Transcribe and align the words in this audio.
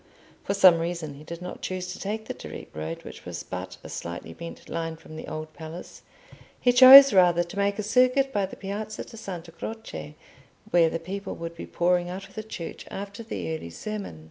For 0.43 0.55
some 0.55 0.79
reason, 0.79 1.13
he 1.13 1.23
did 1.23 1.43
not 1.43 1.61
choose 1.61 1.93
to 1.93 1.99
take 1.99 2.25
the 2.25 2.33
direct 2.33 2.75
road, 2.75 3.03
which 3.03 3.23
was 3.23 3.43
but 3.43 3.77
a 3.83 3.87
slightly 3.89 4.33
bent 4.33 4.67
line 4.67 4.95
from 4.95 5.15
the 5.15 5.27
Old 5.27 5.53
Palace; 5.53 6.01
he 6.59 6.71
chose 6.73 7.13
rather 7.13 7.43
to 7.43 7.55
make 7.59 7.77
a 7.77 7.83
circuit 7.83 8.33
by 8.33 8.47
the 8.47 8.55
Piazza 8.55 9.03
di 9.05 9.15
Santa 9.15 9.51
Croce, 9.51 10.15
where 10.71 10.89
the 10.89 10.97
people 10.97 11.35
would 11.35 11.55
be 11.55 11.67
pouring 11.67 12.09
out 12.09 12.27
of 12.27 12.33
the 12.33 12.41
church 12.41 12.87
after 12.89 13.21
the 13.21 13.55
early 13.55 13.69
sermon. 13.69 14.19